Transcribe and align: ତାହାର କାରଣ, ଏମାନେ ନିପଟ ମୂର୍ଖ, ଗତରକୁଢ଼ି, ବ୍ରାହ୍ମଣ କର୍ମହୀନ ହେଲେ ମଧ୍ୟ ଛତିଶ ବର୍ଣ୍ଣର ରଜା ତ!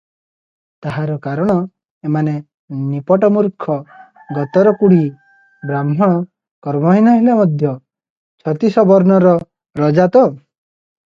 ତାହାର 0.83 1.17
କାରଣ, 1.25 1.55
ଏମାନେ 2.07 2.31
ନିପଟ 2.93 3.29
ମୂର୍ଖ, 3.35 3.75
ଗତରକୁଢ଼ି, 4.39 5.03
ବ୍ରାହ୍ମଣ 5.73 6.17
କର୍ମହୀନ 6.69 7.15
ହେଲେ 7.19 7.37
ମଧ୍ୟ 7.43 7.77
ଛତିଶ 8.47 8.87
ବର୍ଣ୍ଣର 8.95 9.37
ରଜା 9.85 10.11
ତ! 10.19 10.27